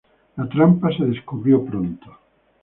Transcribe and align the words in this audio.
La 0.37 0.47
trampa 0.49 0.89
se 0.97 1.03
descubrió 1.05 1.63
pronto. 1.63 2.07